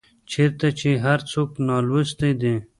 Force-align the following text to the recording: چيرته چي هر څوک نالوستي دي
چيرته 0.31 0.67
چي 0.79 0.91
هر 1.05 1.19
څوک 1.31 1.49
نالوستي 1.67 2.31
دي 2.41 2.55